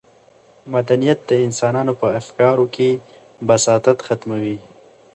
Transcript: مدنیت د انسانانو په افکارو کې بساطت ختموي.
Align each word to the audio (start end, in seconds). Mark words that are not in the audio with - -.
مدنیت 0.73 1.19
د 1.29 1.31
انسانانو 1.45 1.93
په 2.01 2.07
افکارو 2.19 2.65
کې 2.75 2.89
بساطت 3.47 3.97
ختموي. 4.07 4.57